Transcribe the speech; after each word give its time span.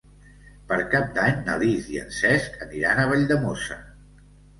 Per 0.69 0.77
Cap 0.93 1.11
d'Any 1.17 1.35
na 1.49 1.57
Lis 1.63 1.89
i 1.95 1.99
en 2.03 2.09
Cesc 2.21 2.57
aniran 2.67 3.03
a 3.03 3.05
Valldemossa. 3.13 3.79